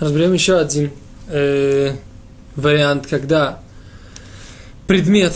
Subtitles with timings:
[0.00, 0.92] Разберем еще один
[1.26, 1.96] э,
[2.54, 3.58] вариант, когда
[4.86, 5.34] предмет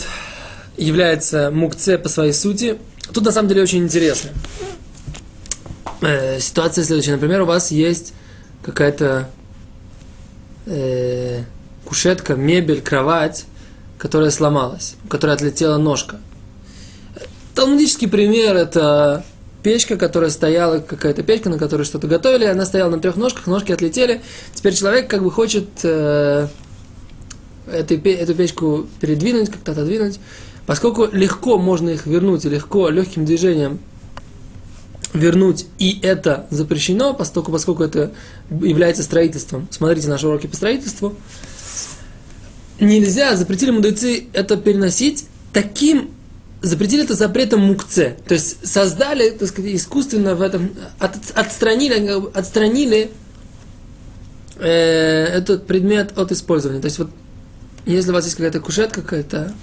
[0.77, 2.77] является мукце по своей сути.
[3.13, 4.31] Тут на самом деле очень интересно.
[6.01, 7.11] Э, ситуация следующая.
[7.13, 8.13] Например, у вас есть
[8.61, 9.29] какая-то
[10.65, 11.43] э,
[11.83, 13.43] кушетка, мебель, кровать,
[13.97, 16.21] которая сломалась, у которой отлетела ножка.
[17.53, 19.25] Талмудический пример– это
[19.63, 23.71] печка, которая стояла, какая-то печка, на которой что-то готовили, она стояла на трех ножках, ножки
[23.71, 24.21] отлетели.
[24.53, 26.47] Теперь человек как бы хочет э,
[27.71, 30.19] эту, эту печку передвинуть, как-то отодвинуть.
[30.65, 33.79] Поскольку легко можно их вернуть, легко, легким движением
[35.13, 38.11] вернуть, и это запрещено, поскольку, поскольку это
[38.49, 39.67] является строительством.
[39.69, 41.15] Смотрите наши уроки по строительству.
[42.79, 46.09] Нельзя, запретили мудрецы это переносить таким
[46.63, 48.15] запретили это запретом мукце.
[48.25, 53.11] То есть создали, так сказать, искусственно в этом, от, отстранили, отстранили
[54.55, 56.79] э, этот предмет от использования.
[56.79, 57.09] То есть вот,
[57.85, 59.53] если у вас есть какая-то кушетка, какая-то,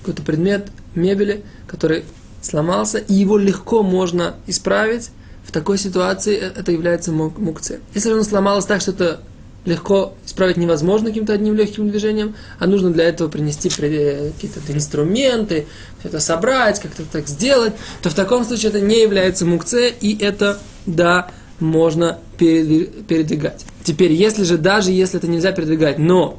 [0.00, 2.04] какой-то предмет мебели, который
[2.42, 5.10] сломался, и его легко можно исправить,
[5.44, 7.80] в такой ситуации э, это является мукце.
[7.94, 9.20] Если он сломалось так, что это
[9.64, 15.66] легко исправить невозможно каким-то одним легким движением, а нужно для этого принести какие-то инструменты,
[16.02, 20.58] это собрать, как-то так сделать, то в таком случае это не является мукце, и это,
[20.86, 23.64] да, можно передвигать.
[23.84, 26.38] Теперь, если же, даже если это нельзя передвигать, но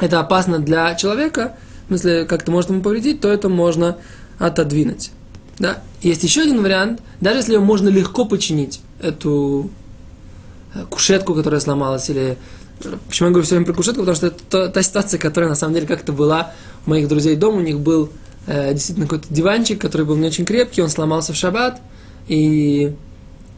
[0.00, 3.98] это опасно для человека, в смысле, как-то может ему повредить, то это можно
[4.38, 5.10] отодвинуть.
[5.58, 5.82] Да?
[6.00, 9.70] Есть еще один вариант, даже если ее можно легко починить, эту
[10.90, 12.36] кушетку, которая сломалась, или...
[13.08, 14.00] Почему я говорю все время про кушетку?
[14.00, 16.52] Потому что это та, та ситуация, которая на самом деле как-то была
[16.86, 17.58] у моих друзей дома.
[17.58, 18.10] У них был
[18.46, 21.80] э, действительно какой-то диванчик, который был не очень крепкий, он сломался в шаббат,
[22.26, 22.92] и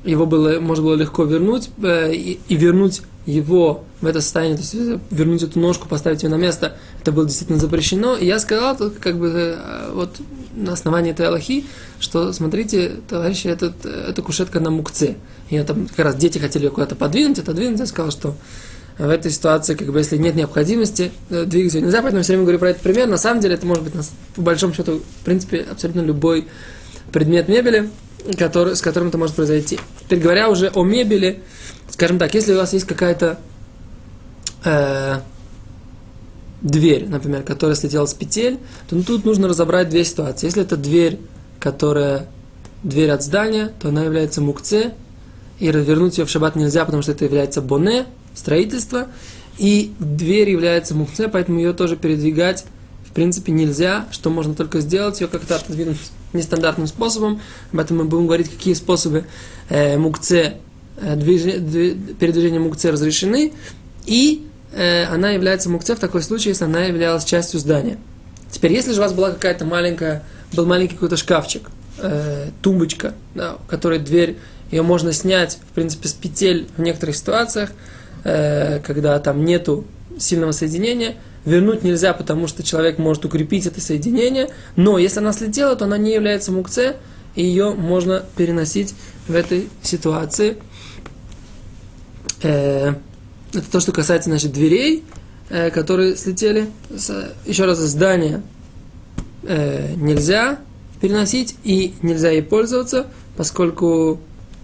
[0.04, 4.62] его было, можно было легко вернуть, э, и, и вернуть его в это состояние, то
[4.62, 8.16] есть э, вернуть эту ножку, поставить ее на место, это было действительно запрещено.
[8.16, 10.16] И я сказал, как бы, э, вот
[10.56, 11.66] на основании этой Аллахи,
[12.00, 15.16] что, смотрите, товарищи, этот, эта кушетка на мукце.
[15.50, 17.78] И там как раз дети хотели ее куда-то подвинуть, отодвинуть.
[17.78, 18.34] Я сказал, что
[18.98, 22.44] в этой ситуации, как бы, если нет необходимости э, двигать ее нельзя, поэтому все время
[22.44, 23.06] говорю про этот пример.
[23.06, 23.92] На самом деле, это может быть,
[24.34, 26.48] по большому счету, в принципе, абсолютно любой
[27.12, 27.90] предмет мебели,
[28.38, 29.78] который, с которым это может произойти.
[30.00, 31.42] Теперь говоря уже о мебели,
[31.90, 33.38] скажем так, если у вас есть какая-то
[34.64, 35.20] э,
[36.62, 38.58] дверь, например, которая слетела с петель,
[38.88, 40.46] то ну, тут нужно разобрать две ситуации.
[40.46, 41.18] Если это дверь,
[41.60, 42.26] которая
[42.82, 44.94] дверь от здания, то она является мукце,
[45.58, 49.08] и развернуть ее в шаббат нельзя, потому что это является боне, строительство,
[49.58, 52.64] и дверь является мукце, поэтому ее тоже передвигать
[53.08, 55.96] в принципе нельзя, что можно только сделать, ее как-то отодвинуть
[56.34, 57.40] нестандартным способом,
[57.72, 59.24] об этом мы будем говорить, какие способы
[59.70, 60.58] э, мукце,
[61.00, 61.42] э, движ...
[62.18, 63.54] передвижения мукце разрешены,
[64.04, 67.98] и э, она является мукце в такой случае, если она являлась частью здания.
[68.50, 70.22] Теперь, если же у вас была какая-то маленькая,
[70.52, 74.38] был маленький какой-то шкафчик, э, тумбочка, да, у которой дверь,
[74.70, 77.70] ее можно снять, в принципе, с петель в некоторых ситуациях,
[78.24, 79.84] э, когда там нету
[80.18, 85.76] сильного соединения, вернуть нельзя, потому что человек может укрепить это соединение, но если она слетела,
[85.76, 86.96] то она не является мукце,
[87.34, 88.94] и ее можно переносить
[89.28, 90.56] в этой ситуации.
[92.42, 92.94] Э,
[93.56, 95.04] это то, что касается, значит, дверей,
[95.48, 96.68] э, которые слетели.
[97.46, 98.42] Еще раз, здание
[99.42, 100.58] э, нельзя
[101.00, 103.06] переносить и нельзя ей пользоваться,
[103.36, 104.20] поскольку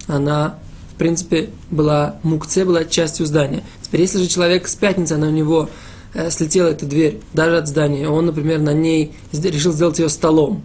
[0.07, 0.59] она,
[0.95, 3.63] в принципе, была мукце, была частью здания.
[3.83, 5.69] Теперь, если же человек с пятницы, она у него
[6.15, 10.63] э, слетела эта дверь, даже от здания, он, например, на ней решил сделать ее столом,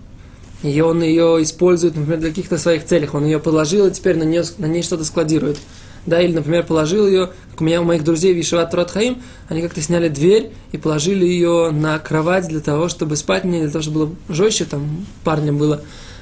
[0.64, 4.24] и он ее использует, например, для каких-то своих целей, он ее положил, и теперь на,
[4.24, 5.58] нее, на ней что-то складирует–
[6.08, 9.62] да, или, например, положил ее, как у меня, у моих друзей в Ишеват Хаим, они
[9.62, 13.82] как-то сняли дверь и положили ее на кровать для того, чтобы спать мне, для того,
[13.84, 15.82] чтобы было жестче, там парням было,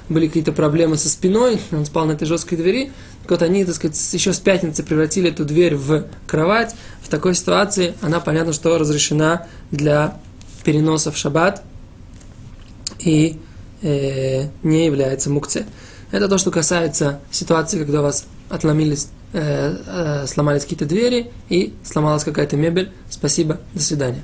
[0.10, 2.92] были какие-то проблемы со спиной, он спал на этой жесткой двери,
[3.22, 7.36] так вот они, так сказать, еще с пятницы превратили эту дверь в кровать, в такой
[7.36, 10.20] ситуации она, понятно, что разрешена для
[10.64, 11.62] переноса в шаббат
[13.00, 13.38] и
[13.84, 15.68] э, не является мукце.
[16.10, 21.74] Это то, что касается ситуации, когда у вас отломились Э, э, сломались какие-то двери и
[21.84, 22.92] сломалась какая-то мебель.
[23.10, 24.24] Спасибо, до свидания.